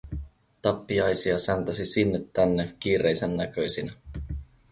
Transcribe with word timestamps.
Tappiaisia 0.61 1.37
säntäsi 1.39 1.85
sinne 1.85 2.19
tänne 2.33 2.73
kiireisen 2.79 3.37
näköisinä. 3.37 3.93